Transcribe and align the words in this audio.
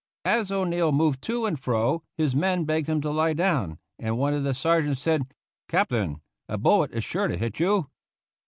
As 0.25 0.51
O'Neill 0.51 0.91
moved 0.91 1.21
to 1.25 1.45
and 1.45 1.59
fro, 1.59 2.01
his 2.17 2.35
men 2.35 2.65
begged 2.65 2.87
him 2.89 3.01
to 3.01 3.11
lie 3.11 3.33
down, 3.35 3.77
and 3.99 4.17
one 4.17 4.33
of 4.33 4.41
the 4.43 4.55
sergeants 4.55 4.99
said," 4.99 5.31
Cap 5.69 5.89
tain, 5.89 6.21
a 6.49 6.57
bullet 6.57 6.91
is 6.91 7.03
sure 7.03 7.27
to 7.27 7.37
hit 7.37 7.59
you." 7.59 7.85